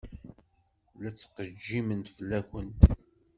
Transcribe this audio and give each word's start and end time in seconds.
La 1.01 1.09
ttqejjiment 1.13 2.07
fell-akent. 2.15 2.79